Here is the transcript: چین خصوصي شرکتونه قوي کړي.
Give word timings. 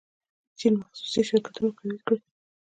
چین 0.59 0.73
خصوصي 0.87 1.21
شرکتونه 1.29 1.69
قوي 1.79 1.97
کړي. 2.05 2.19